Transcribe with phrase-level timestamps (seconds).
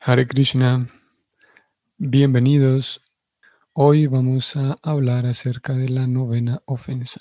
[0.00, 0.86] Hare Krishna,
[1.98, 3.00] bienvenidos.
[3.72, 7.20] Hoy vamos a hablar acerca de la novena ofensa.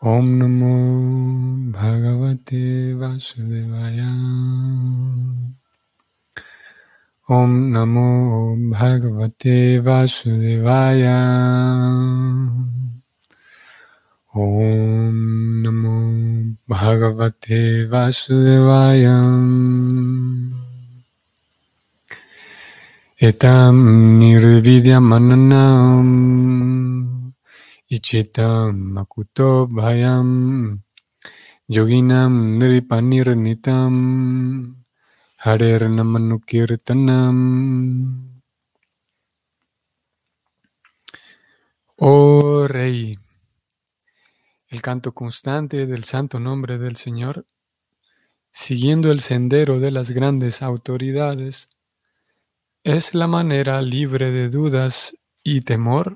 [0.00, 4.10] Om Namo Bhagavate Vasudevaya.
[7.28, 11.16] Om Namo Bhagavate Vasudevaya.
[14.36, 15.96] Om Namo
[16.68, 19.16] Bhagavate Vasudevaya.
[23.16, 23.76] Etam
[24.20, 26.04] nirvidya mananam
[27.88, 30.84] ichitam makuto bhayam
[31.72, 33.94] yoginam nripanirnitam
[35.40, 37.36] harer namanukirtanam.
[41.98, 43.16] Oh Rey,
[44.76, 47.46] el canto constante del santo nombre del Señor,
[48.50, 51.70] siguiendo el sendero de las grandes autoridades,
[52.84, 56.14] es la manera libre de dudas y temor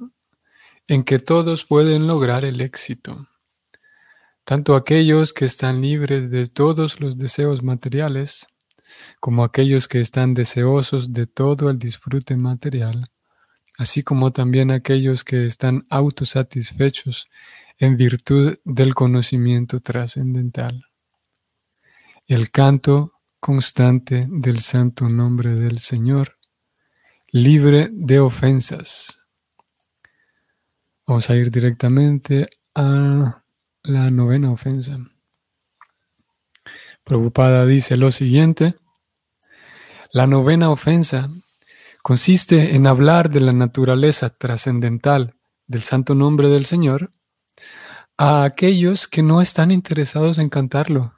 [0.88, 3.28] en que todos pueden lograr el éxito.
[4.44, 8.46] Tanto aquellos que están libres de todos los deseos materiales,
[9.20, 13.10] como aquellos que están deseosos de todo el disfrute material,
[13.78, 17.26] así como también aquellos que están autosatisfechos
[17.80, 20.84] en virtud del conocimiento trascendental.
[22.26, 26.36] El canto constante del santo nombre del Señor,
[27.28, 29.20] libre de ofensas.
[31.06, 33.42] Vamos a ir directamente a
[33.82, 34.98] la novena ofensa.
[37.02, 38.74] Preocupada dice lo siguiente.
[40.12, 41.30] La novena ofensa
[42.02, 45.34] consiste en hablar de la naturaleza trascendental
[45.66, 47.10] del santo nombre del Señor
[48.22, 51.14] a aquellos que no están interesados en cantarlo.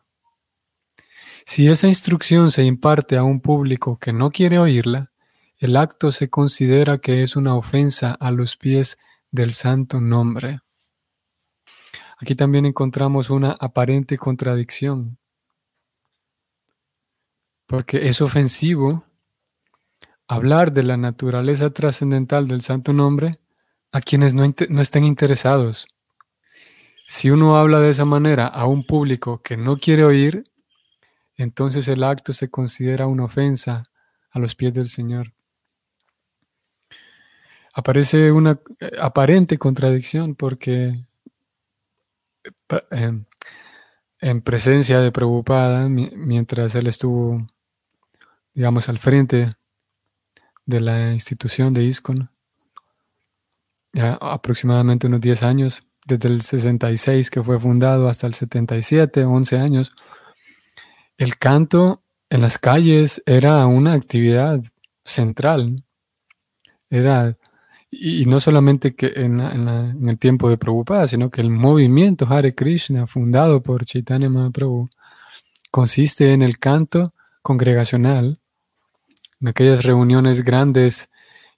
[1.45, 5.11] Si esa instrucción se imparte a un público que no quiere oírla,
[5.56, 9.00] el acto se considera que es una ofensa a los pies
[9.33, 10.61] del santo nombre.
[12.18, 15.18] Aquí también encontramos una aparente contradicción,
[17.67, 19.05] porque es ofensivo
[20.29, 23.41] hablar de la naturaleza trascendental del santo nombre
[23.91, 25.89] a quienes no, no estén interesados.
[27.14, 30.45] Si uno habla de esa manera a un público que no quiere oír,
[31.36, 33.83] entonces el acto se considera una ofensa
[34.30, 35.34] a los pies del Señor.
[37.74, 41.05] Aparece una eh, aparente contradicción porque
[42.90, 43.27] em,
[44.18, 47.46] en presencia de Prabhupada, mientras él estuvo,
[48.55, 49.52] digamos, al frente
[50.64, 52.30] de la institución de ISKCON,
[53.92, 59.58] ya aproximadamente unos 10 años, desde el 66 que fue fundado hasta el 77, 11
[59.58, 59.92] años,
[61.17, 64.61] el canto en las calles era una actividad
[65.05, 65.85] central.
[66.89, 67.36] Era,
[67.91, 73.07] y no solamente que en, el tiempo de Prabhupada, sino que el movimiento Hare Krishna,
[73.07, 74.89] fundado por Chaitanya Mahaprabhu,
[75.70, 78.41] consiste en el canto congregacional,
[79.41, 81.11] en aquellas reuniones grandes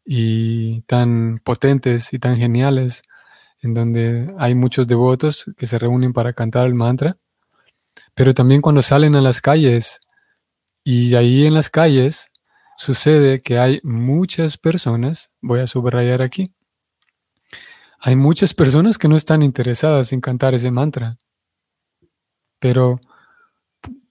[0.04, 3.04] y tan potentes y tan geniales
[3.64, 7.16] en donde hay muchos devotos que se reúnen para cantar el mantra,
[8.14, 10.00] pero también cuando salen a las calles
[10.84, 12.30] y ahí en las calles
[12.76, 16.52] sucede que hay muchas personas, voy a subrayar aquí,
[18.00, 21.16] hay muchas personas que no están interesadas en cantar ese mantra,
[22.58, 23.00] pero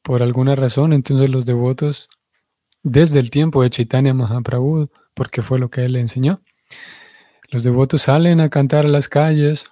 [0.02, 2.08] por alguna razón entonces los devotos
[2.82, 6.42] desde el tiempo de Chaitanya Mahaprabhu, porque fue lo que él le enseñó,
[7.54, 9.68] los devotos salen a cantar a las calles.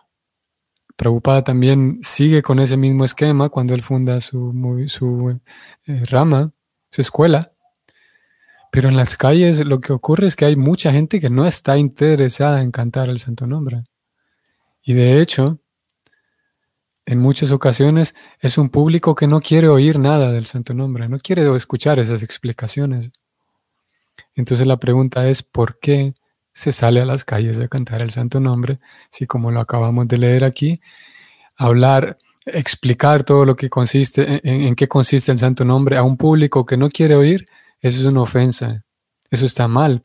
[0.95, 4.53] Prabhupada también sigue con ese mismo esquema cuando él funda su,
[4.87, 5.39] su
[5.87, 6.51] eh, rama,
[6.91, 7.53] su escuela.
[8.71, 11.75] Pero en las calles lo que ocurre es que hay mucha gente que no está
[11.75, 13.83] interesada en cantar el santo nombre.
[14.83, 15.59] Y de hecho,
[17.07, 21.17] en muchas ocasiones es un público que no quiere oír nada del santo nombre, no
[21.17, 23.09] quiere escuchar esas explicaciones.
[24.35, 26.13] Entonces la pregunta es, ¿por qué
[26.53, 30.17] se sale a las calles a cantar el santo nombre, si como lo acabamos de
[30.17, 30.81] leer aquí,
[31.55, 36.65] hablar, explicar todo lo que consiste, en, qué consiste el santo nombre a un público
[36.65, 37.47] que no quiere oír,
[37.79, 38.83] eso es una ofensa,
[39.29, 40.01] eso está mal.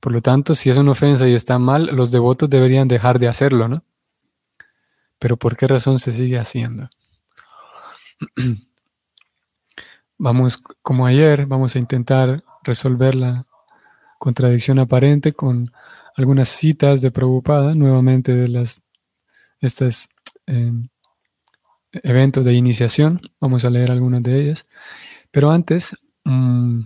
[0.00, 3.28] Por lo tanto, si es una ofensa y está mal, los devotos deberían dejar de
[3.28, 3.84] hacerlo, ¿no?
[5.18, 6.90] Pero ¿por qué razón se sigue haciendo?
[10.16, 13.46] Vamos, como ayer, vamos a intentar resolverla
[14.18, 15.72] contradicción aparente con
[16.16, 18.82] algunas citas de Prabhupada, nuevamente de las,
[19.60, 20.08] estos
[20.46, 20.88] em,
[21.92, 23.20] eventos de iniciación.
[23.40, 24.66] Vamos a leer algunas de ellas.
[25.30, 26.82] Pero antes, Mm,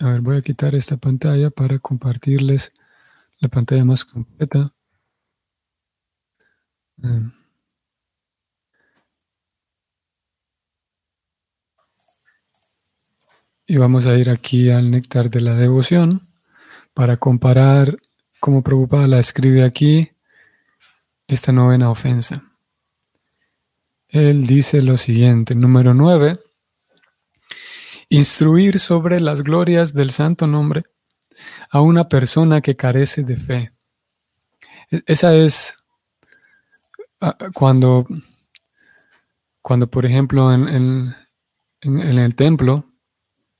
[0.00, 2.72] a ver, voy a quitar esta pantalla para compartirles
[3.40, 4.74] la pantalla más completa.
[6.98, 7.32] Mm.
[13.66, 16.31] Y vamos a ir aquí al néctar de la devoción
[16.94, 17.96] para comparar
[18.40, 20.10] cómo preocupada la escribe aquí
[21.26, 22.44] esta novena ofensa.
[24.08, 26.38] Él dice lo siguiente, número 9,
[28.10, 30.84] instruir sobre las glorias del santo nombre
[31.70, 33.72] a una persona que carece de fe.
[34.90, 35.76] E-, esa es
[37.20, 38.06] ah, cuando,
[39.62, 41.14] cuando por ejemplo, en
[41.80, 42.84] el templo,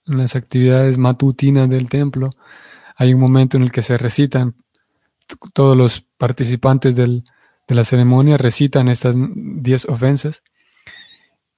[0.06, 2.30] en las actividades matutinas del templo,
[2.96, 4.54] hay un momento en el que se recitan,
[5.54, 7.22] todos los participantes de
[7.68, 10.42] la ceremonia recitan estas diez ofensas.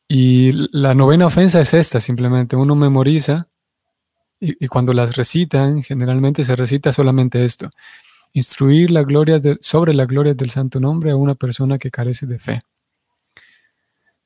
[0.07, 3.49] Y la novena ofensa es esta, simplemente uno memoriza
[4.41, 7.71] y, cuando las recitan, generalmente se recita solamente esto,
[8.33, 12.39] instruir la gloria sobre la gloria del santo nombre a una persona que carece de
[12.39, 12.63] fe.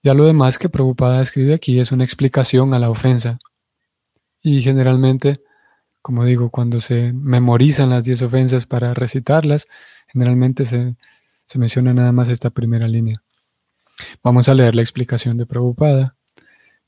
[0.03, 3.39] Ya lo demás que Prabhupada escribe aquí es una explicación a la ofensa.
[4.43, 5.43] Y generalmente,
[6.03, 9.67] como digo, cuando se memorizan las diez ofensas para recitarlas,
[10.07, 10.97] generalmente se,
[11.55, 13.23] menciona nada más esta primera línea.
[14.23, 16.17] Vamos a leer la explicación de Prabhupada,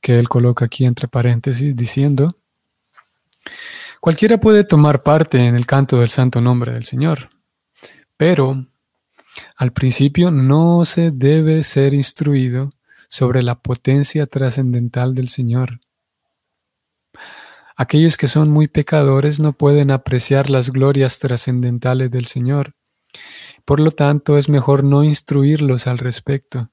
[0.00, 2.38] que él coloca aquí entre paréntesis diciendo,
[4.00, 7.28] cualquiera puede tomar parte en el canto del santo nombre del Señor,
[8.16, 8.66] pero
[9.56, 12.72] al principio no se debe ser instruido
[13.08, 15.80] sobre la potencia trascendental del Señor.
[17.82, 22.74] Aquellos que son muy pecadores no pueden apreciar las glorias trascendentales del Señor
[23.70, 26.70] por lo tanto, es mejor no instruirlos al respecto.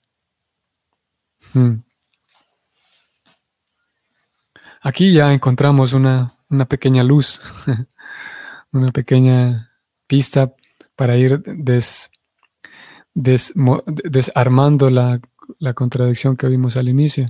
[1.54, 1.84] Hmm.
[4.82, 6.34] Aquí ya encontramos una,
[6.68, 7.42] pequeña luz,
[8.72, 9.72] una pequeña
[10.08, 10.54] pista
[10.96, 11.44] para ir
[13.14, 15.20] desarmando la,
[15.60, 17.30] la, contradicción que vimos al inicio.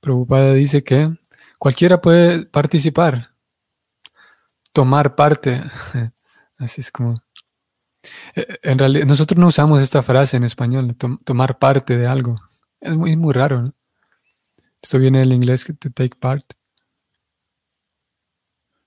[0.00, 1.16] Preocupada dice que
[1.58, 3.34] cualquiera puede participar,
[4.72, 5.62] tomar parte.
[6.58, 7.22] Así es como
[8.34, 12.40] eh, en realidad, nosotros no usamos esta frase en español, tomar parte de algo.
[12.80, 13.74] Es muy, muy raro, ¿no?
[14.80, 16.44] Esto viene del inglés, to take part.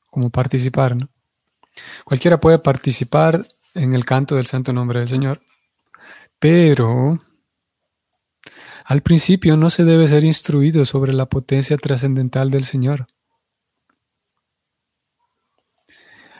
[0.10, 1.10] Como participar, ¿no?
[2.04, 5.42] Cualquiera puede participar en el canto del santo nombre del Señor,
[6.39, 7.19] pero
[8.89, 13.06] al principio no se debe ser instruido sobre la potencia trascendental del Señor.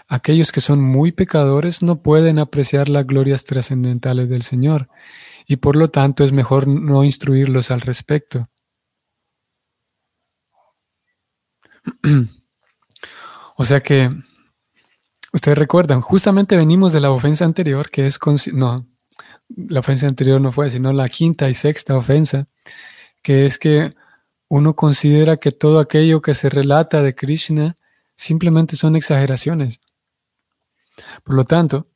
[0.08, 4.90] Aquellos que son muy pecadores no pueden apreciar las glorias trascendentales del Señor
[5.46, 8.50] y por lo tanto es mejor no instruirlos al respecto.
[13.58, 14.10] o sea que,
[15.34, 18.20] ustedes recuerdan, justamente venimos de la ofensa anterior, que es,
[18.54, 18.89] no,
[19.56, 22.48] la ofensa anterior no fue, sino la quinta y sexta ofensa,
[23.22, 23.94] que es que
[24.48, 27.76] uno considera que todo aquello que se relata de Krishna
[28.16, 29.82] simplemente son exageraciones.
[31.24, 31.88] Por lo tanto,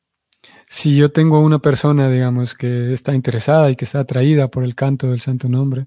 [0.66, 4.74] si yo tengo una persona, digamos, que está interesada y que está atraída por el
[4.74, 5.86] canto del santo nombre,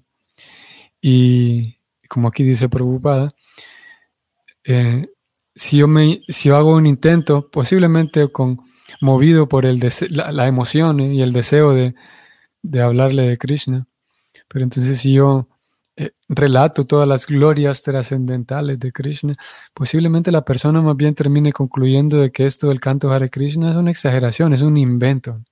[1.00, 1.76] y
[2.08, 3.34] como aquí dice preocupada,
[4.64, 5.06] eh,
[5.54, 8.60] si, yo me, si yo hago un intento, posiblemente con,
[9.00, 9.80] movido por el
[10.10, 11.94] la, emoción y el deseo de,
[12.62, 13.86] de hablarle de Krishna,
[14.48, 15.48] pero entonces si yo
[16.00, 19.34] eh, relato todas las glorias trascendentales de Krishna,
[19.74, 23.76] posiblemente la persona más bien termine concluyendo de que esto del canto Hare Krishna es
[23.76, 25.42] una exageración, es un invento.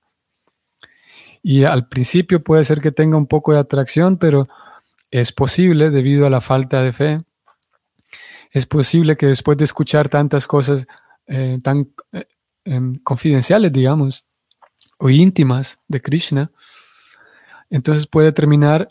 [1.43, 4.47] Y al principio puede ser que tenga un poco de atracción, pero
[5.11, 7.19] es posible debido a la falta de fe.
[8.51, 10.87] Es posible que después de escuchar tantas cosas
[11.27, 12.25] eh, tan eh,
[12.67, 14.25] em, confidenciales, digamos,
[14.99, 16.51] o íntimas de Krishna,
[17.69, 18.89] entonces puede terminar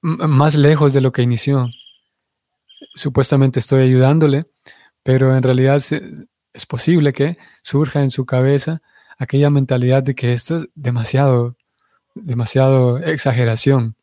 [0.00, 1.68] más lejos de lo que inició.
[2.94, 4.46] Supuestamente estoy ayudándole,
[5.02, 5.76] pero en realidad
[6.52, 8.82] es posible que surja en su cabeza
[9.18, 11.56] aquella mentalidad de que esto es demasiado,
[12.14, 13.96] demasiado exageración,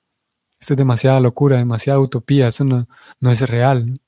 [0.60, 2.88] esto es demasiada locura, demasiada utopía, eso no,
[3.20, 4.00] no es real.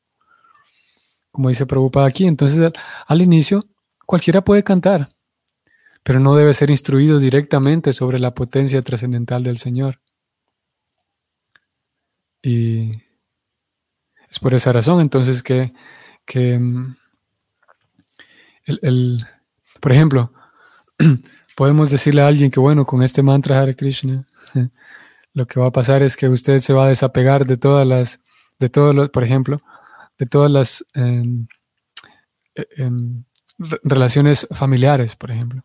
[1.32, 2.72] Como dice Prabhupada aquí, entonces
[3.08, 3.66] al inicio
[4.08, 5.10] cualquiera puede cantar,
[6.02, 10.00] pero no debe ser instruido directamente sobre la potencia trascendental del Señor.
[12.42, 13.04] Y
[14.30, 15.74] es por esa razón entonces que,
[16.58, 16.96] mm,
[18.66, 19.26] el,
[19.82, 20.32] por ejemplo,
[21.58, 24.26] podemos decirle a alguien que bueno, con este mantra Hare Krishna,
[25.34, 28.24] lo que va a pasar es que usted se va a desapegar de todas las,
[28.60, 29.62] de todos los, por ejemplo,
[30.18, 31.48] de todas las em,
[32.56, 33.24] e, em,
[33.84, 35.64] relaciones familiares, por ejemplo.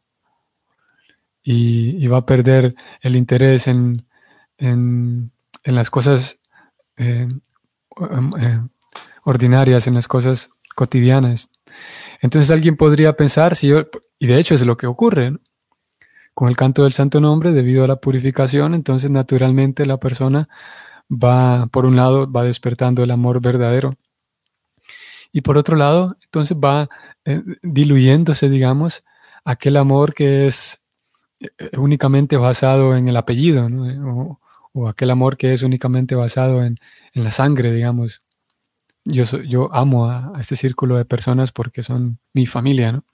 [1.42, 4.06] Y, va a perder el interés en,
[5.64, 6.38] las cosas
[6.96, 7.40] em,
[9.24, 11.50] ordinarias, en las cosas cotidianas.
[12.20, 15.36] Entonces alguien podría pensar, si yo, y de hecho es lo que ocurre,
[16.34, 20.48] con el canto del santo nombre, debido a la purificación, entonces naturalmente la persona
[21.10, 23.96] va, por un lado, va despertando el amor verdadero.
[25.32, 26.88] Y por otro lado, entonces va
[27.24, 29.04] eh, diluyéndose, digamos,
[29.44, 30.82] aquel amor que es
[31.40, 33.68] eh, únicamente basado en el apellido,
[34.74, 36.78] o, aquel amor que es únicamente basado en,
[37.14, 38.22] la sangre, digamos.
[39.04, 43.04] Yo, yo amo a, este círculo de personas porque son mi familia, ¿no?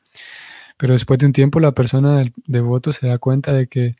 [0.76, 3.96] Pero después de un tiempo la persona del devoto se da cuenta de que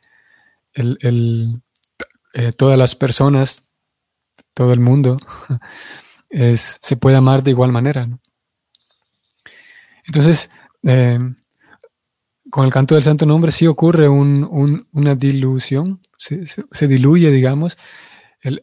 [0.73, 1.61] el,
[2.33, 3.65] eh, todas las personas
[4.53, 5.19] todo el mundo,
[6.29, 8.07] es, se puede amar de igual manera.
[10.05, 10.51] Entonces,
[10.83, 11.19] eh,
[12.49, 17.77] con el canto del santo nombre sí ocurre una dilución, se, diluye, digamos,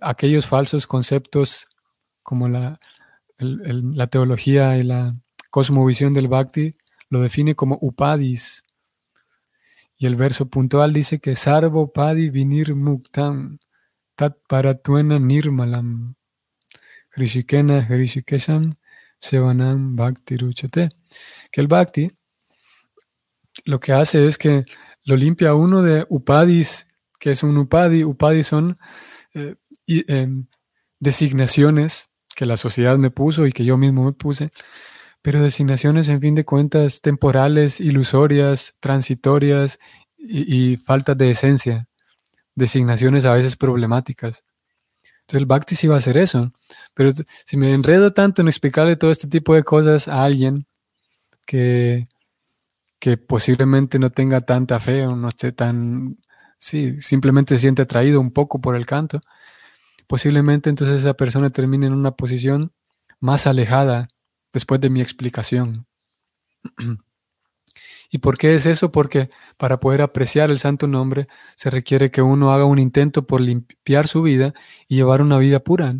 [0.01, 1.69] aquellos falsos conceptos
[2.23, 2.81] como la,
[3.39, 5.15] la teología y la
[5.51, 6.77] cosmovisión del bhakti
[7.09, 8.65] lo define como upadis.
[9.99, 13.59] Y el verso puntual dice que sarvo padi vinir muktam
[14.17, 16.17] Tat paratuena nirmalam.
[17.17, 18.75] Hrishikena Hrishikesham
[19.19, 20.37] Sevanam Bhakti.
[21.51, 22.11] Que el Bhakti
[23.65, 24.65] lo que hace es que
[25.05, 26.87] lo limpia uno de upadis,
[27.19, 28.05] que es un upadi.
[28.05, 28.79] Upadi son
[29.35, 29.55] eh,
[29.87, 30.47] em,
[31.01, 34.53] designaciones que la sociedad me puso y que yo mismo me puse,
[35.23, 39.79] pero designaciones en fin de cuentas temporales, ilusorias, transitorias
[40.19, 41.89] y, y faltas de esencia
[42.57, 44.45] designaciones a veces problemáticas.
[45.27, 46.53] Entonces el Bhakti sí va a hacer eso.
[46.95, 47.11] Pero
[47.45, 50.67] si me enredo tanto en explicarle todo este tipo de cosas a alguien
[51.45, 52.07] que,
[53.01, 56.19] que posiblemente no tenga tanta fe o no esté tan,
[56.59, 59.21] sí, simplemente se siente atraído un poco por el canto,
[60.07, 62.73] posiblemente entonces esa persona termine en una posición
[63.19, 64.09] más alejada
[64.53, 65.87] después de mi explicación.
[68.11, 68.93] ¿Y por qué es eso?
[68.93, 73.41] Porque para poder apreciar el santo nombre se requiere que uno haga un intento por
[73.41, 74.55] limpiar su vida
[74.89, 75.95] y llevar una vida pura.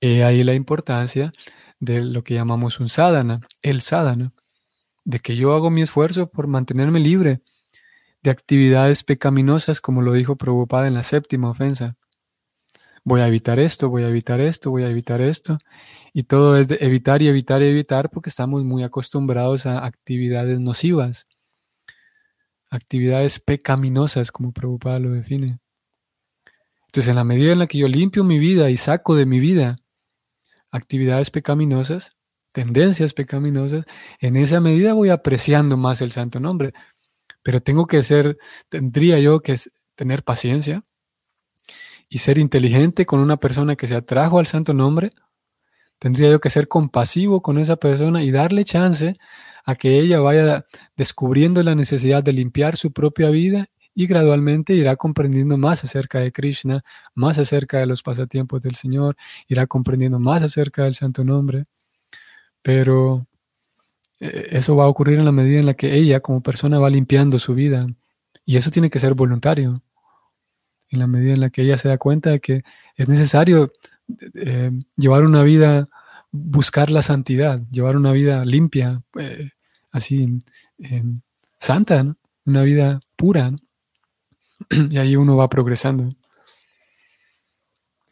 [0.00, 1.32] Y ahí la importancia
[1.80, 4.32] de lo que llamamos un sadhana, el sadhana,
[5.04, 7.42] de que yo hago mi esfuerzo por mantenerme libre
[8.22, 11.96] de actividades pecaminosas, como lo dijo Prabhupada en la séptima ofensa.
[13.04, 15.58] Voy a evitar esto, voy a evitar esto, voy a evitar esto.
[16.12, 20.60] Y todo es de evitar y evitar y evitar porque estamos muy acostumbrados a actividades
[20.60, 21.26] nocivas,
[22.70, 25.58] actividades pecaminosas, como Prabhupada lo define.
[26.86, 29.40] Entonces, en la medida en la que yo limpio mi vida y saco de mi
[29.40, 29.78] vida
[30.70, 32.12] actividades pecaminosas,
[32.52, 33.84] tendencias pecaminosas,
[34.20, 36.72] en esa medida voy apreciando más el santo nombre.
[37.42, 38.38] Pero tengo que ser,
[38.68, 39.54] tendría yo que
[39.94, 40.82] tener paciencia
[42.08, 45.12] y ser inteligente con una persona que se atrajo al santo nombre
[46.02, 49.14] Tendría yo que ser compasivo con esa persona y darle chance
[49.64, 50.66] a que ella vaya
[50.96, 56.32] descubriendo la necesidad de limpiar su propia vida y gradualmente irá comprendiendo más acerca de
[56.32, 56.82] Krishna,
[57.14, 59.16] más acerca de los pasatiempos del Señor,
[59.46, 61.66] irá comprendiendo más acerca del santo nombre.
[62.62, 63.28] Pero
[64.18, 66.90] eh, eso va a ocurrir en la medida en la que ella como persona va
[66.90, 67.86] limpiando su vida.
[68.44, 69.80] Y eso tiene que ser voluntario.
[70.90, 72.64] En la medida en la que ella se da cuenta de que
[72.96, 73.70] es necesario
[74.34, 75.88] eh, llevar una vida,
[76.30, 79.50] buscar la santidad, llevar una vida limpia, eh,
[79.90, 80.42] así,
[80.78, 81.20] em,
[81.58, 83.52] santa, una vida pura.
[84.90, 86.14] Y ahí uno va progresando.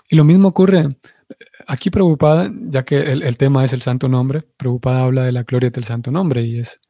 [0.08, 0.96] Y lo mismo ocurre
[1.66, 5.70] aquí preocupada, ya que el, tema es el santo nombre, preocupada habla de la gloria
[5.70, 6.80] del santo nombre y es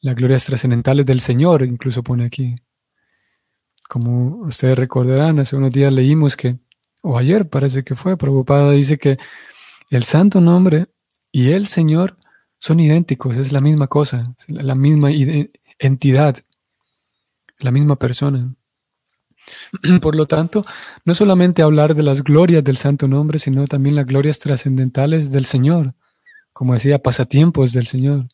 [0.00, 2.54] las glorias trascendentales del Señor, incluso pone aquí.
[3.88, 6.58] Como ustedes recordarán, hace unos días leímos que
[7.02, 9.18] o ayer parece que fue, preocupada, dice que
[9.90, 10.86] el santo nombre
[11.32, 12.16] y el Señor
[12.58, 15.10] son idénticos, es la misma cosa, la misma
[15.78, 16.36] entidad,
[17.60, 18.54] la misma persona.
[20.02, 20.64] Por lo tanto,
[21.04, 25.44] no solamente hablar de las glorias del santo nombre, sino también las glorias trascendentales del
[25.44, 25.94] Señor,
[26.52, 28.26] como decía, pasatiempos del Señor.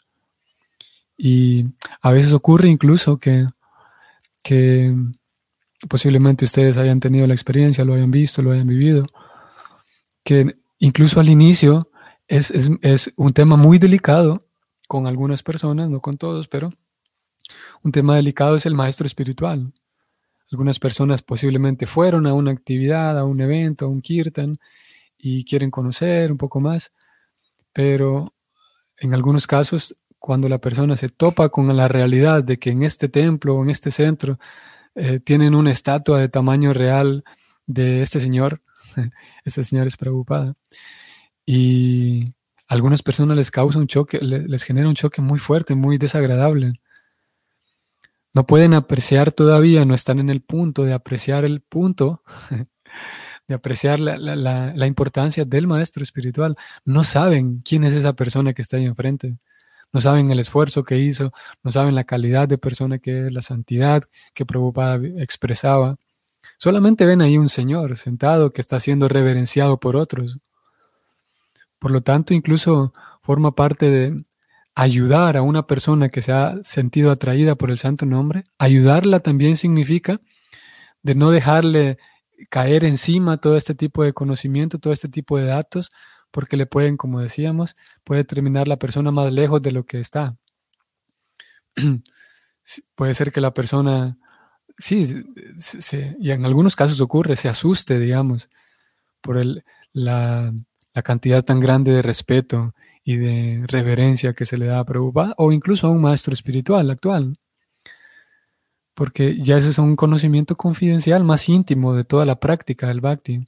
[1.16, 1.66] Y
[2.00, 3.46] a veces ocurre incluso que,
[4.42, 4.94] que
[5.88, 9.06] posiblemente ustedes hayan tenido la experiencia, lo hayan visto, lo hayan vivido,
[10.22, 11.90] que incluso al inicio
[12.28, 14.46] es, un tema muy delicado
[14.88, 16.72] con algunas personas, no con todos, pero
[17.82, 19.72] un tema delicado es el maestro espiritual.
[20.50, 24.58] Algunas personas posiblemente fueron a una actividad, a un evento, a un kirtan
[25.18, 26.92] y quieren conocer un poco más,
[27.72, 28.34] pero
[28.98, 33.08] en algunos casos, cuando la persona se topa con la realidad de que en este
[33.08, 34.38] templo o en este centro
[34.94, 37.24] eh, tienen una estatua de tamaño real
[37.66, 38.62] de este señor,
[39.44, 40.54] este señor es preocupada,
[41.46, 42.26] y
[42.68, 46.74] a algunas personas les causa un choque, les genera un choque muy fuerte, muy desagradable.
[48.32, 52.22] No pueden apreciar todavía, no están en el punto de apreciar el punto
[53.48, 56.56] de apreciar la, importancia del maestro espiritual.
[56.84, 59.38] No saben quién es esa persona que está ahí enfrente.
[59.94, 61.32] No saben el esfuerzo que hizo,
[61.62, 64.02] no saben la calidad de persona que es, la santidad
[64.34, 65.96] que Prabhupada expresaba.
[66.58, 70.40] Solamente ven ahí un señor sentado que está siendo reverenciado por otros.
[71.78, 74.24] Por lo tanto, incluso forma parte de
[74.74, 78.46] ayudar a una persona que se ha sentido atraída por el santo nombre.
[78.58, 80.20] Ayudarla también significa
[81.04, 81.98] de no dejarle
[82.50, 85.92] caer encima todo este tipo de conocimiento, todo este tipo de datos,
[86.34, 90.36] porque le pueden, como decíamos, puede terminar la persona más lejos de lo que está.
[92.96, 94.18] puede ser que la persona,
[94.76, 95.04] sí,
[96.18, 98.50] y en algunos casos ocurre, se asuste, digamos,
[99.20, 100.52] por el, la,
[100.92, 102.74] la, cantidad tan grande de respeto
[103.04, 106.90] y de reverencia que se le da a Prabhupada, o incluso a un maestro espiritual
[106.90, 107.38] actual
[108.94, 113.44] porque ya ese es un conocimiento confidencial más íntimo de toda la práctica del bhakti.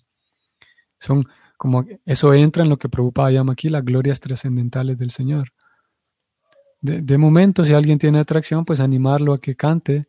[0.98, 5.52] Son como eso entra en lo que Prabhupada llama aquí las glorias trascendentales del Señor.
[6.80, 10.06] De, momento, si alguien tiene atracción, pues animarlo a que cante,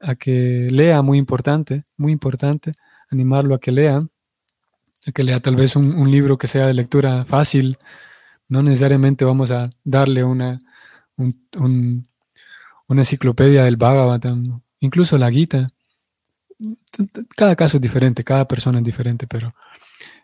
[0.00, 2.74] a que lea, muy importante, muy importante,
[3.10, 4.06] animarlo a que lea,
[5.06, 7.78] a que lea tal vez un, libro que sea de lectura fácil.
[8.48, 10.58] No necesariamente vamos a darle una,
[11.16, 12.02] una
[12.88, 15.68] enciclopedia del Bhagavatam incluso la guita.
[17.36, 19.52] Cada caso es diferente, cada persona es diferente, pero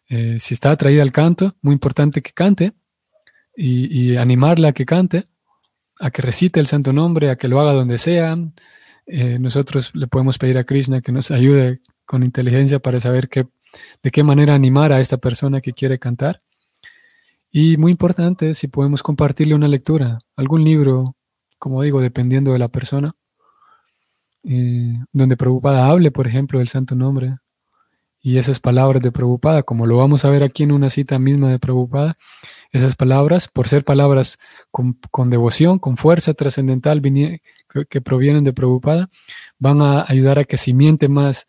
[0.09, 2.73] eh, si está atraída al canto, muy importante que cante
[3.57, 5.27] y, animarla a que cante,
[5.99, 8.37] a que recite el santo nombre, a que lo haga donde sea.
[9.07, 13.47] Eh, nosotros le podemos pedir a Krishna que nos ayude con inteligencia para saber qué,
[14.03, 16.41] de qué manera animar a esta persona que quiere cantar.
[17.51, 21.17] Y muy importante, si podemos compartirle una lectura, algún libro,
[21.59, 23.15] como digo, dependiendo de la persona,
[24.45, 27.37] eh, donde Prabhupada hable, por ejemplo, del santo nombre.
[28.23, 31.51] Y esas palabras de Prabhupada, como lo vamos a ver aquí en una cita misma
[31.51, 32.17] de Prabhupada,
[32.73, 34.39] esas palabras, por ser palabras
[34.71, 39.09] con, devoción, con fuerza trascendental que, provienen de Prabhupada,
[39.59, 41.47] van a ayudar a que simiente más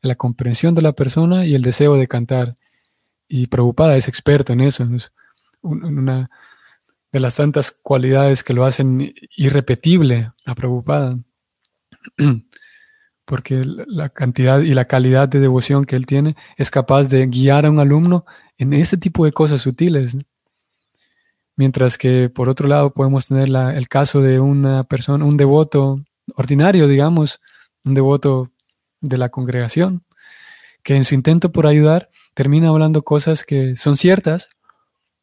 [0.00, 2.56] la comprensión de la persona y el deseo de cantar.
[3.28, 5.12] Y Prabhupada es experto en eso, es
[5.62, 6.30] una
[7.12, 11.18] de las tantas cualidades que lo hacen irrepetible a Prabhupada.
[13.24, 17.66] porque la cantidad y la calidad de devoción que él tiene es capaz de guiar
[17.66, 18.26] a un alumno
[18.58, 20.16] en ese tipo de cosas sutiles.
[21.56, 26.04] Mientras que por otro lado podemos tener el caso de una persona, un devoto
[26.36, 27.40] ordinario, digamos,
[27.84, 28.50] un devoto
[29.00, 30.04] de la congregación,
[30.82, 34.48] que en su intento por ayudar termina hablando cosas que son ciertas,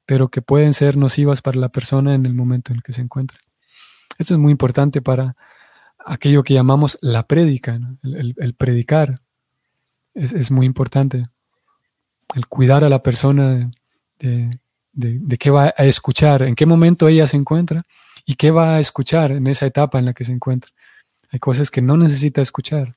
[0.06, 3.02] pero que pueden ser nocivas para la persona en el momento en el que se
[3.02, 3.40] encuentra.
[4.18, 5.36] Eso es muy importante para
[6.06, 9.22] aquello que llamamos la prédica, el, predicar.
[10.14, 11.28] Es, muy importante.
[12.36, 13.72] El cuidar a la persona
[14.20, 14.60] de,
[14.94, 17.84] de, qué va a escuchar, en qué momento ella se encuentra
[18.26, 20.72] y qué va a escuchar en esa etapa en la que se encuentra.
[21.30, 22.94] Hay cosas que no necesita escuchar,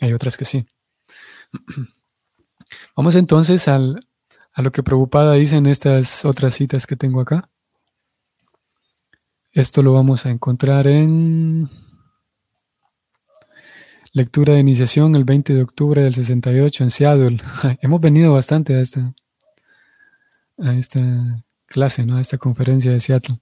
[0.00, 0.66] hay otras que sí.
[2.96, 4.06] Vamos entonces al,
[4.52, 7.48] a lo que Preocupada dice en estas otras citas que tengo acá.
[9.52, 11.68] Esto lo vamos a encontrar en
[14.14, 17.40] Lectura de iniciación el 20 de octubre del 68 en Seattle.
[17.80, 19.14] Hemos venido bastante a esta,
[20.58, 22.18] a esta clase, ¿no?
[22.18, 23.38] a esta conferencia de Seattle.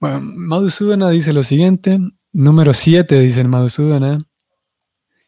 [0.00, 1.98] Bueno, Madhusudana dice lo siguiente,
[2.32, 4.18] número 7 dice el Madhusudana,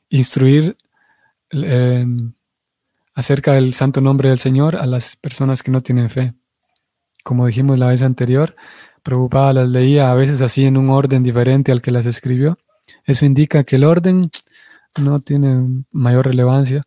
[0.08, 0.78] instruir
[1.50, 2.32] em,
[3.12, 6.32] acerca del santo nombre del Señor a las personas que no tienen fe.
[7.22, 8.54] Como dijimos la vez anterior,
[9.02, 12.56] Prabhupada las leía a veces así en un orden diferente al que las escribió
[13.05, 14.31] eso indica que el orden
[15.01, 16.85] no tiene mayor relevancia,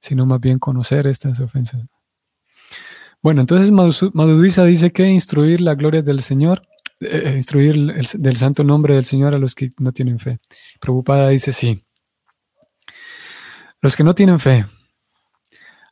[0.00, 1.86] sino más bien conocer estas ofensas.
[3.22, 6.62] Bueno, entonces Madhudisa dice que instruir la gloria del Señor,
[7.00, 10.38] eh, eh, instruir el, del santo nombre del Señor a los que no tienen fe.
[10.80, 11.82] Preocupada dice sí.
[13.80, 14.64] Los que no tienen fe,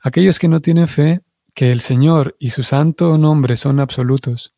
[0.00, 1.20] aquellos que no tienen fe,
[1.54, 4.53] que el Señor y su santo nombre son absolutos,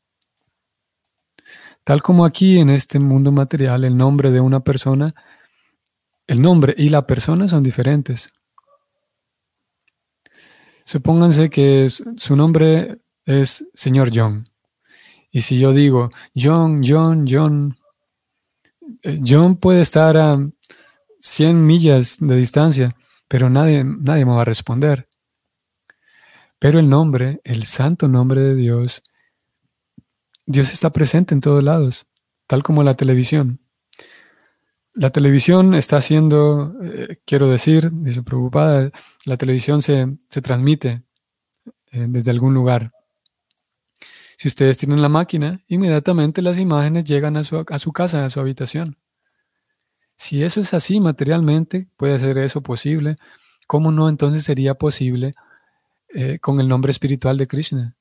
[1.86, 5.14] Tal como aquí en este mundo material, el nombre de una persona,
[6.26, 8.32] el nombre y la persona son diferentes.
[10.84, 14.48] Supónganse que su nombre es señor John
[15.30, 17.76] Y si yo digo, John, John, John,
[19.04, 20.44] eh, John puede estar a
[21.20, 22.96] 100 millas de distancia,
[23.28, 25.08] pero nadie, nadie me va a responder.
[26.58, 29.04] Pero el nombre, el santo nombre de Dios,
[30.46, 32.06] Dios está presente en todos lados,
[32.46, 33.58] tal como la televisión.
[34.94, 38.90] La televisión está haciendo, eh, quiero decir, dice preocupada,
[39.24, 41.02] la televisión se, transmite
[41.90, 42.92] eh, desde algún lugar.
[44.38, 48.30] Si ustedes tienen la máquina, inmediatamente las imágenes llegan a su, a su casa, a
[48.30, 48.96] su habitación.
[50.14, 53.16] Si eso es así materialmente, puede ser eso posible,
[53.66, 55.34] ¿cómo no entonces sería posible
[56.14, 57.95] eh, con el nombre espiritual de Krishna?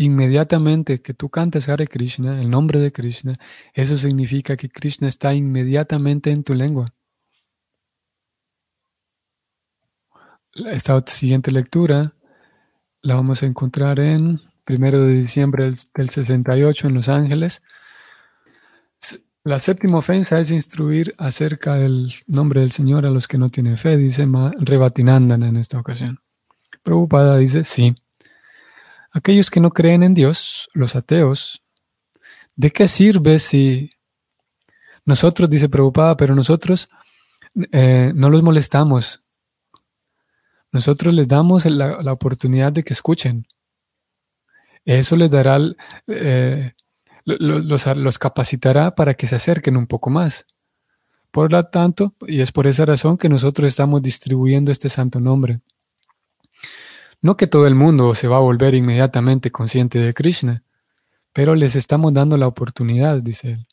[0.00, 3.36] Inmediatamente que tú cantes Hare Krishna, el nombre de Krishna,
[3.74, 6.94] eso significa que Krishna está inmediatamente en tu lengua.
[10.54, 12.14] Esta siguiente lectura
[13.02, 17.64] la vamos a encontrar en primero de diciembre del, 68 en Los Ángeles.
[19.42, 23.78] La séptima ofensa es instruir acerca del nombre del Señor a los que no tienen
[23.78, 24.28] fe, dice
[24.60, 26.20] Rebatinandan en esta ocasión.
[26.84, 27.96] Preocupada dice, sí,
[29.18, 31.60] Aquellos que no creen en Dios, los ateos,
[32.54, 33.90] ¿de qué sirve si
[35.04, 36.88] nosotros, dice preocupada, pero nosotros
[37.72, 39.24] eh, no los molestamos?
[40.70, 43.44] Nosotros les damos la, oportunidad de que escuchen.
[44.84, 45.58] Eso les dará,
[46.06, 46.74] eh,
[47.24, 50.46] los, los capacitará para que se acerquen un poco más.
[51.32, 55.60] Por lo tanto, y es por esa razón que nosotros estamos distribuyendo este santo nombre.
[57.20, 60.62] No que todo el mundo se va a volver inmediatamente consciente de Krishna,
[61.32, 63.66] pero les estamos dando la oportunidad, dice él.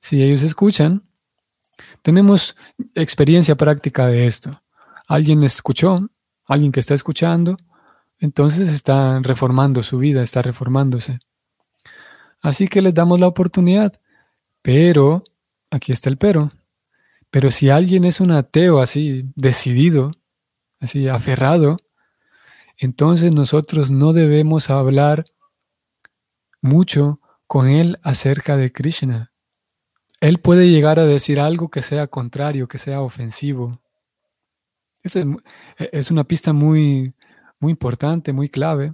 [0.00, 1.08] Si ellos escuchan,
[2.02, 2.56] tenemos
[2.94, 4.62] experiencia práctica de esto.
[5.06, 6.08] Alguien escuchó,
[6.46, 7.56] alguien que está escuchando,
[8.20, 11.20] entonces está reformando su vida, está reformándose.
[12.40, 14.00] Así que les damos la oportunidad.
[14.62, 15.24] Pero,
[15.70, 16.50] aquí está el pero,
[17.30, 20.12] pero si alguien es un ateo así, decidido,
[20.80, 21.76] así, aferrado,
[22.78, 25.24] entonces nosotros no debemos hablar
[26.60, 29.32] mucho con él acerca de Krishna.
[30.20, 33.80] Él puede llegar a decir algo que sea contrario, que sea ofensivo.
[35.02, 37.14] Esa e, es una pista muy,
[37.58, 38.92] muy importante, muy clave.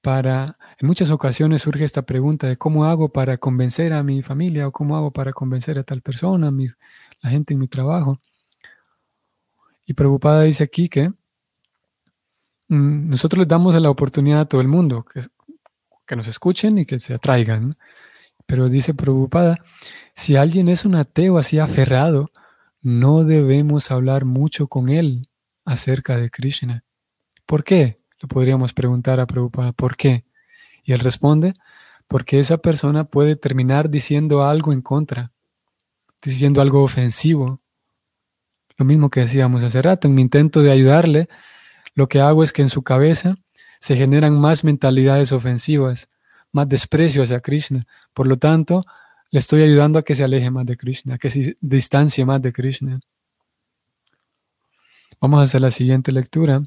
[0.00, 4.68] Para, en muchas ocasiones surge esta pregunta de cómo hago para convencer a mi familia
[4.68, 6.52] o cómo hago para convencer a tal persona, a
[7.20, 8.20] la gente en mi trabajo.
[9.84, 11.12] Y preocupada dice aquí que
[12.68, 15.22] nosotros les damos la oportunidad a todo el mundo que,
[16.06, 17.76] que nos escuchen y que se atraigan.
[18.46, 19.64] Pero dice preocupada,
[20.14, 22.30] si alguien es un ateo así aferrado,
[22.80, 25.28] no debemos hablar mucho con él
[25.64, 26.84] acerca de Krishna.
[27.44, 28.00] ¿Por qué?
[28.20, 30.24] Le podríamos preguntar a Prabhupada, ¿por qué?
[30.84, 31.52] Y él responde,
[32.08, 35.32] porque esa persona puede terminar diciendo algo en contra,
[36.22, 37.58] diciendo algo ofensivo.
[38.76, 41.28] Lo mismo que decíamos hace rato, en mi intento de ayudarle,
[41.96, 43.38] lo que hago es que en su cabeza
[43.80, 46.08] se generan más mentalidades ofensivas,
[46.52, 47.86] más desprecio hacia Krishna.
[48.12, 48.82] Por lo tanto,
[49.30, 52.40] le estoy ayudando a que se aleje más de Krishna, a que se distancie más
[52.42, 53.00] de Krishna.
[55.20, 56.62] Vamos a hacer la siguiente lectura.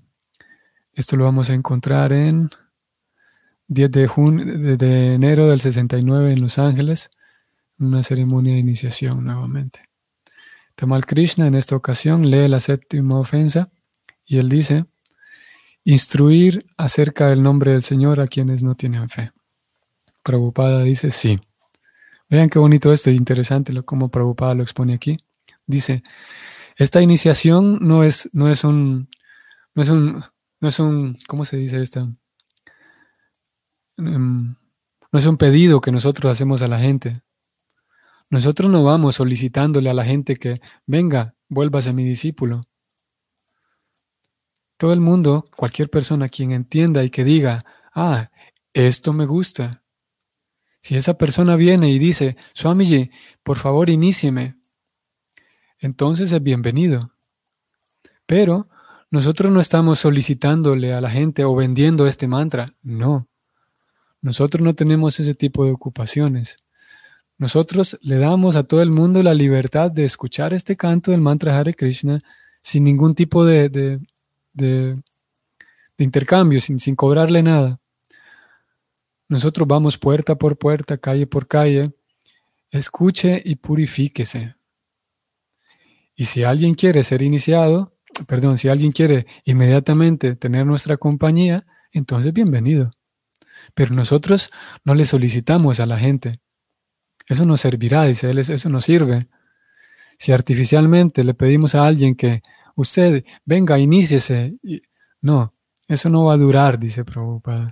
[0.93, 2.49] Esto lo vamos a encontrar en
[3.67, 7.11] 10 de, junio, de enero del 69 en Los Ángeles,
[7.77, 9.81] una ceremonia de iniciación nuevamente.
[10.73, 13.69] Tamal Krishna en esta ocasión lee la séptima ofensa
[14.25, 14.85] y él dice,
[15.89, 19.31] Instruir acerca del nombre del Señor a quienes no tienen fe.
[20.21, 21.39] Prabhupada dice sí.
[22.29, 25.17] Vean qué bonito este, interesante lo, cómo Prabhupada lo expone aquí.
[25.65, 26.03] Dice,
[26.75, 29.09] esta iniciación no es, no es un,
[29.73, 30.23] no es un,
[30.59, 32.07] no es un, ¿cómo se dice esta?
[33.97, 34.55] Em,
[35.11, 37.23] no es un pedido que nosotros hacemos a la gente.
[38.29, 42.68] Nosotros no vamos solicitándole a la gente que venga, vuélvase mi discípulo.
[44.79, 48.31] Todo el mundo, cualquier persona quien entienda y que diga, ah,
[48.71, 49.83] esto me gusta.
[50.79, 53.11] Si esa persona viene y dice, Swamiji,
[53.43, 54.55] por favor inícieme,
[55.79, 57.11] entonces es bienvenido.
[58.25, 58.69] Pero
[59.11, 63.27] nosotros no estamos solicitándole a la gente o vendiendo este mantra, no.
[64.21, 66.55] Nosotros no tenemos ese tipo de ocupaciones.
[67.37, 71.59] Nosotros le damos a todo el mundo la libertad de escuchar este canto del mantra
[71.59, 72.21] Hare Krishna
[72.61, 73.99] sin ningún tipo de, de,
[75.97, 77.79] intercambio, sin, sin cobrarle nada.
[79.27, 81.91] Nosotros vamos puerta por puerta, calle por calle.
[82.71, 84.55] Escuche y purifíquese.
[86.15, 87.95] Y si alguien quiere ser iniciado,
[88.27, 92.91] perdón, si alguien quiere inmediatamente tener nuestra compañía, entonces bienvenido.
[93.73, 94.51] Pero nosotros
[94.83, 96.39] no le solicitamos a la gente.
[97.27, 99.27] Eso no servirá, dice él, eso no sirve.
[100.17, 102.41] Si artificialmente le pedimos a alguien que
[102.81, 104.57] usted venga, iníciese,
[105.21, 105.51] no,
[105.87, 107.71] eso no va a durar, dice Prabhupada.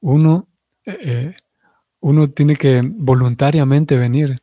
[0.00, 0.48] Uno,
[0.84, 1.36] eh, eh,
[2.00, 4.40] uno tiene que voluntariamente venir.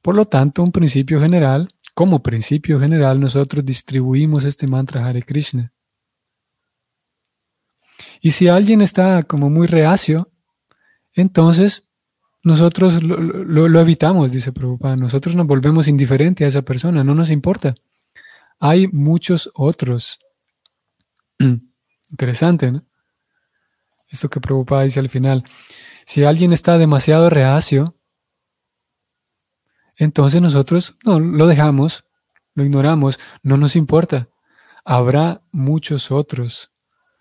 [0.00, 5.72] Por lo tanto, un principio general, como principio general, nosotros distribuimos este mantra Hare Krishna.
[8.20, 10.30] Y si alguien está como muy reacio,
[11.14, 11.88] entonces
[12.44, 14.96] nosotros lo, evitamos, dice Prabhupada.
[14.96, 17.74] Nosotros nos volvemos indiferentes a esa persona, no nos importa.
[18.64, 20.20] Hay muchos otros.
[22.10, 22.84] Interesante, ¿no?
[24.08, 25.42] Esto que Prabhupada dice al final.
[26.06, 27.96] Si alguien está demasiado reacio,
[29.96, 32.04] entonces nosotros no lo dejamos,
[32.54, 34.28] lo ignoramos, no nos importa.
[34.84, 36.70] Habrá muchos otros.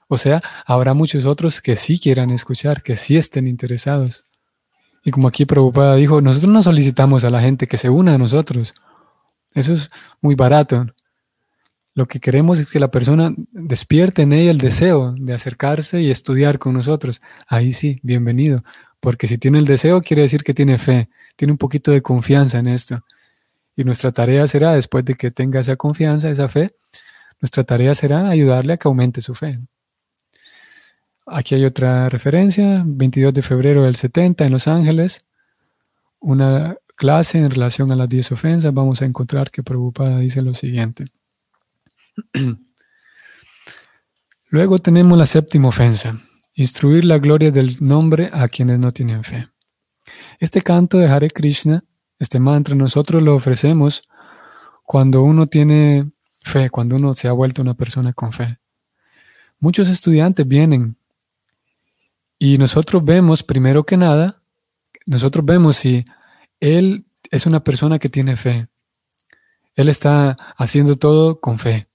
[0.09, 4.25] O sea, habrá muchos otros que sí quieran escuchar, que sí estén interesados.
[5.03, 8.19] Y como aquí Prabhupada dijo, nosotros no solicitamos a la gente que se una a
[8.19, 8.75] nosotros.
[9.55, 9.89] Eso es
[10.21, 10.85] muy barato.
[11.93, 16.09] Lo que queremos es que la persona despierte en ella el deseo de acercarse y
[16.09, 17.21] estudiar con nosotros.
[17.47, 18.63] Ahí sí, bienvenido.
[18.99, 21.09] Porque si tiene el deseo, quiere decir que tiene fe
[21.41, 23.03] tiene un poquito de confianza en esto.
[23.75, 26.75] Y nuestra tarea será, después de que tenga esa confianza, esa fe,
[27.41, 29.59] nuestra tarea será ayudarle a que aumente su fe.
[31.25, 35.25] Aquí hay otra referencia, 22 de febrero del 70 en Los Ángeles,
[36.19, 38.71] una clase en relación a las 10 ofensas.
[38.71, 41.05] Vamos a encontrar que Prabhupada dice lo siguiente.
[44.49, 46.17] Luego tenemos la séptima ofensa,
[46.53, 49.47] instruir la gloria del nombre a quienes no tienen fe.
[50.39, 51.83] Este canto de Hare Krishna,
[52.19, 54.03] este mantra, nosotros lo ofrecemos
[54.83, 56.11] cuando uno tiene
[56.43, 58.59] fe, cuando uno se ha vuelto una persona con fe.
[59.59, 60.97] Muchos estudiantes vienen
[62.37, 64.41] y nosotros vemos, primero que nada,
[65.05, 66.05] nosotros vemos si
[66.59, 68.67] él es una persona que tiene fe.
[69.75, 71.90] Él está haciendo todo con fe.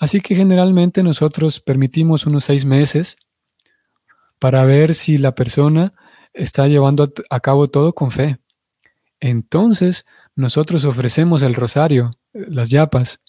[0.00, 3.18] Así que generalmente nosotros permitimos unos seis meses
[4.38, 5.92] para ver si la persona
[6.32, 8.38] está llevando a cabo todo con fe.
[9.20, 13.20] Entonces, nosotros ofrecemos el rosario, las yapas,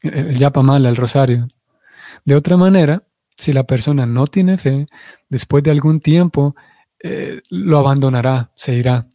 [0.00, 1.48] el yapa mala, el rosario.
[2.24, 4.86] De otra manera, si la persona no tiene fe,
[5.28, 6.56] después de algún tiempo
[7.00, 9.08] eh, lo abandonará, se irá.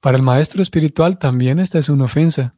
[0.00, 2.56] Para el maestro espiritual también esta es una ofensa.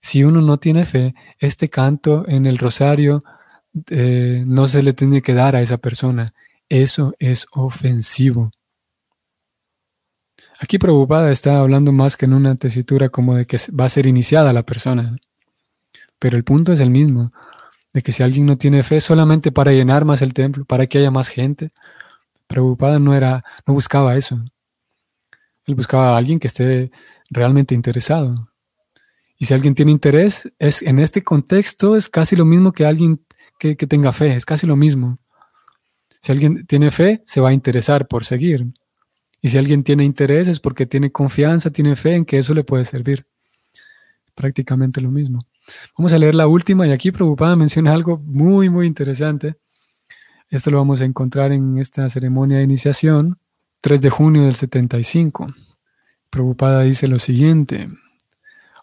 [0.00, 3.22] Si uno no tiene fe, este canto en el rosario
[3.90, 6.34] eh, no se le tiene que dar a esa persona.
[6.68, 8.50] Eso es ofensivo.
[10.60, 14.06] Aquí Prabhupada está hablando más que en una tesitura como de que va a ser
[14.06, 15.16] iniciada la persona.
[16.18, 17.32] Pero el punto es el mismo,
[17.92, 20.98] de que si alguien no tiene fe solamente para llenar más el templo, para que
[20.98, 21.70] haya más gente,
[22.48, 24.42] Prabhupada no era, no buscaba eso.
[25.66, 26.90] Él buscaba a alguien que esté
[27.30, 28.47] realmente interesado.
[29.38, 33.20] Y si alguien tiene interés, es en este contexto es casi lo mismo que alguien
[33.58, 35.18] que tenga fe, es casi lo mismo.
[36.20, 38.66] Si alguien tiene fe, se va a interesar por seguir.
[39.40, 42.64] Y si alguien tiene interés es porque tiene confianza, tiene fe en que eso le
[42.64, 43.26] puede servir.
[44.34, 45.44] Prácticamente lo mismo.
[45.96, 49.56] Vamos a leer la última y aquí Prabhupada menciona algo muy, muy interesante.
[50.50, 53.38] Esto lo vamos a encontrar en esta ceremonia de iniciación,
[53.80, 55.52] 3 de junio del 75.
[56.30, 57.88] Prabhupada dice lo siguiente.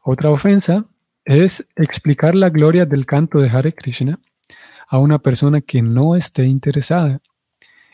[0.08, 0.86] Otra ofensa
[1.24, 4.20] es explicar la gloria del canto de Hare Krishna
[4.88, 7.22] a una persona que no esté interesada.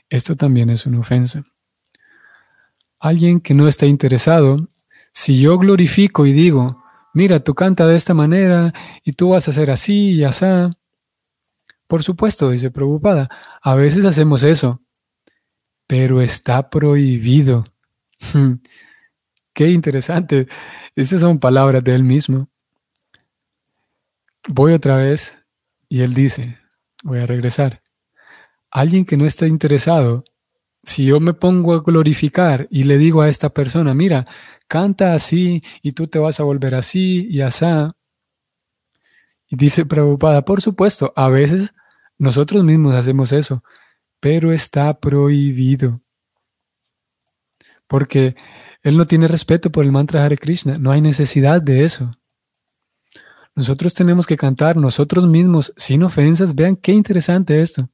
[0.09, 1.45] Esto también es una ofensa.
[2.99, 4.67] Alguien que no esté interesado,
[5.13, 8.73] si yo glorifico y digo, mira, tú canta de esta manera
[9.05, 10.45] y tú vas a hacer así y así,
[11.87, 13.29] por supuesto, dice preocupada,
[13.61, 14.81] a veces hacemos eso,
[15.87, 17.63] pero está prohibido.
[19.53, 20.49] Qué interesante.
[20.95, 22.49] Estas son palabras de él mismo.
[24.47, 25.41] Voy otra vez
[25.87, 26.57] y él dice,
[27.03, 27.81] voy a regresar.
[28.69, 30.25] Alguien que no está interesado,
[30.83, 34.25] si yo me pongo a glorificar y le digo a esta persona, mira,
[34.67, 37.95] canta así y tú te vas a volver así y asá.
[39.47, 41.73] Y dice preocupada, por supuesto, a veces
[42.17, 43.63] nosotros mismos hacemos eso,
[44.19, 45.99] pero está prohibido.
[47.87, 48.35] Porque
[48.83, 52.11] él no tiene respeto por el mantra Hare Krishna, no hay necesidad de eso.
[53.55, 56.55] Nosotros tenemos que cantar nosotros mismos sin ofensas.
[56.55, 57.89] Vean qué interesante esto.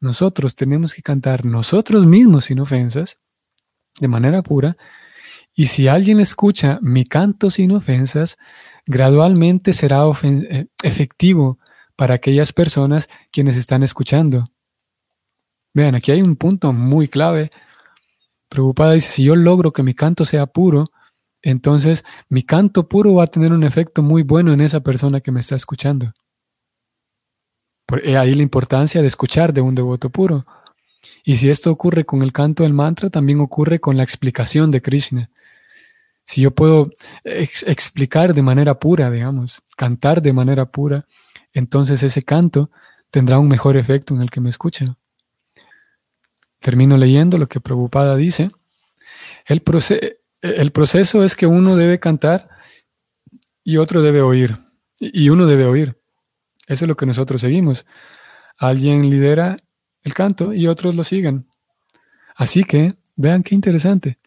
[0.00, 3.18] Nosotros tenemos que cantar nosotros mismos sin ofensas,
[3.98, 4.76] de manera pura.
[5.54, 8.36] Y si alguien escucha mi canto sin ofensas,
[8.84, 11.58] gradualmente será eh, efectivo
[11.96, 14.50] para aquellas personas quienes están escuchando.
[15.72, 17.50] Vean, aquí hay un punto muy clave.
[18.48, 20.90] Preocupada dice, si yo logro que mi canto sea puro,
[21.42, 25.32] entonces mi canto puro va a tener un efecto muy bueno en esa persona que
[25.32, 26.12] me está escuchando.
[27.86, 30.44] Por ahí la importancia de escuchar de un devoto puro.
[31.24, 34.82] Y si esto ocurre con el canto del mantra, también ocurre con la explicación de
[34.82, 35.30] Krishna.
[36.24, 36.90] Si yo puedo
[37.24, 41.06] explicar de manera pura, digamos, cantar de manera pura,
[41.52, 42.70] entonces ese canto
[43.10, 44.96] tendrá un mejor efecto en el que me escucha.
[46.66, 48.50] Termino leyendo lo que Prabhupada dice.
[49.46, 49.62] El,
[50.40, 52.48] el proceso es que uno debe cantar
[53.62, 54.56] y otro debe oír.
[54.98, 55.96] Y uno debe oír.
[56.66, 57.86] Eso es lo que nosotros seguimos.
[58.58, 59.58] Alguien lidera
[60.02, 61.46] el canto y otros lo siguen.
[62.34, 64.18] Así que, vean qué interesante.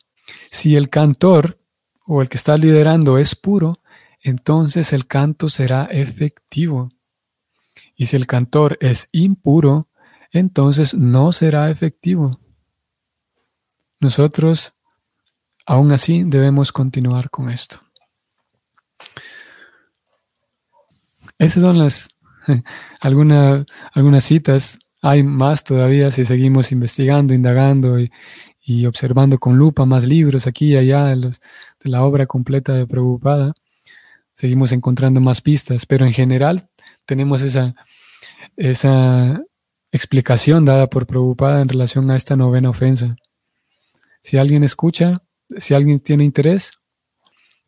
[0.50, 1.60] Si el cantor
[2.06, 3.82] o el que está liderando es puro,
[4.22, 6.90] entonces el canto será efectivo.
[7.98, 9.89] Y si el cantor es impuro,
[10.32, 12.40] entonces no será efectivo.
[14.00, 14.74] Nosotros,
[15.66, 17.80] aún así, debemos continuar con esto.
[21.38, 22.10] Esas son las
[23.02, 28.12] algunas citas, hay más todavía si seguimos investigando, indagando y,
[28.86, 33.54] observando con lupa más libros aquí y allá de, de la obra completa de Prabhupada.
[34.36, 36.70] Seguimos encontrando más pistas, pero en general
[37.06, 37.74] tenemos esa,
[38.56, 39.42] esa
[39.92, 43.16] explicación dada por Prabhupada en relación a esta novena ofensa.
[44.22, 45.22] Si alguien escucha,
[45.58, 46.80] si alguien tiene interés,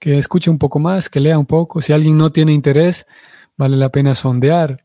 [0.02, 1.80] que escuche un poco más, que lea un poco.
[1.80, 3.06] Si alguien no tiene interés,
[3.56, 4.84] vale la pena sondear,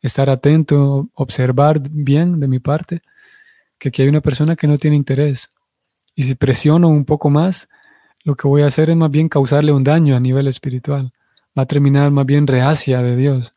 [0.00, 3.00] estar atento, observar bien de mi parte,
[3.78, 5.52] que aquí hay una persona que no tiene interés.
[6.14, 7.70] Y si presiono un poco más,
[8.24, 11.12] lo que voy a hacer es más bien causarle un daño a nivel espiritual.
[11.58, 13.54] Va a terminar más bien reacia de Dios.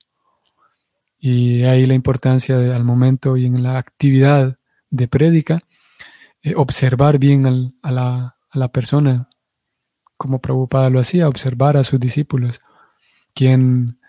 [1.21, 4.57] Y ahí la importancia de, al momento y en la actividad
[4.89, 5.61] de prédica,
[6.43, 9.29] eh, observar bien a, la, a la persona,
[10.17, 12.59] como Prabhupada lo hacía, observar a sus discípulos,
[13.33, 14.01] quien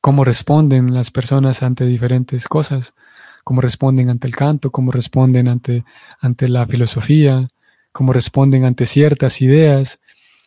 [0.00, 2.94] cómo responden las personas ante diferentes cosas,
[3.44, 5.84] cómo responden ante el canto, cómo responden ante,
[6.20, 7.46] ante la filosofía,
[7.92, 10.00] cómo responden ante ciertas ideas.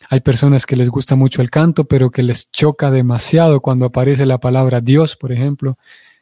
[0.08, 4.24] Hay personas que les gusta mucho el canto, pero que les choca demasiado cuando aparece
[4.26, 5.78] la palabra Dios, por ejemplo.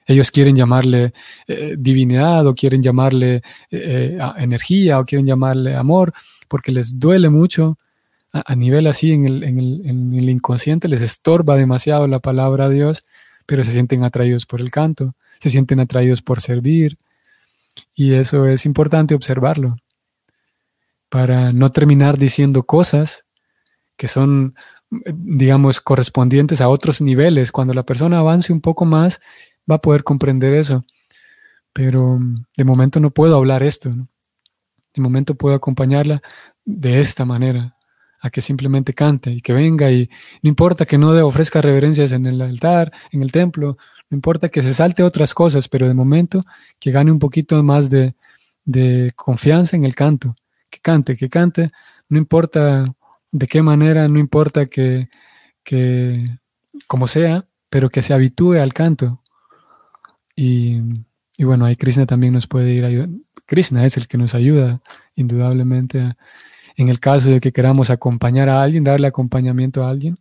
[0.06, 1.12] Ellos quieren llamarle
[1.46, 6.12] eh, divinidad o quieren llamarle eh, eh, energía o quieren llamarle amor,
[6.48, 7.78] porque les duele mucho
[8.32, 12.68] a, nivel así en el, en, el, en el, inconsciente, les estorba demasiado la palabra
[12.68, 13.04] Dios,
[13.46, 16.98] pero se sienten atraídos por el canto, se sienten atraídos por servir,
[17.94, 19.76] y eso es importante observarlo,
[21.08, 23.24] para no terminar diciendo cosas
[23.96, 24.54] que son,
[24.90, 27.52] digamos, correspondientes a otros niveles.
[27.52, 29.20] Cuando la persona avance un poco más,
[29.70, 30.84] va a poder comprender eso.
[31.72, 32.18] Pero
[32.56, 33.90] de momento no puedo hablar esto.
[33.90, 36.22] De momento puedo acompañarla
[36.64, 37.76] de esta manera,
[38.20, 40.08] a que simplemente cante y que venga y
[40.42, 43.76] no importa que no ofrezca reverencias en el altar, en el templo,
[44.10, 46.44] no importa que se salte otras cosas, pero de momento
[46.78, 48.14] que gane un poquito más de,
[49.16, 50.36] confianza en el canto,
[50.70, 51.70] que cante, que cante,
[52.08, 52.94] no importa
[53.34, 55.08] de qué manera, no importa que,
[55.64, 56.24] que
[56.86, 59.22] como sea, pero que se habitúe al canto.
[60.36, 60.80] Y,
[61.36, 63.18] y bueno, ahí Krishna también nos puede ir ayudando.
[63.44, 64.80] Krishna es el que nos ayuda
[65.16, 66.14] indudablemente
[66.76, 70.16] en el caso de que queramos acompañar a alguien, darle acompañamiento a alguien,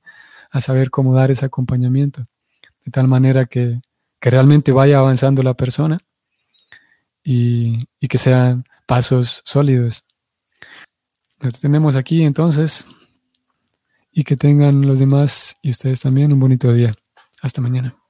[0.50, 2.26] a saber cómo dar ese acompañamiento,
[2.84, 3.80] de tal manera que,
[4.22, 6.00] realmente vaya avanzando la persona
[7.24, 10.06] y, que sean pasos sólidos.
[11.62, 12.88] Tenemos aquí entonces
[14.14, 16.94] y que tengan los demás y ustedes también un bonito día.
[17.42, 18.03] Hasta mañana.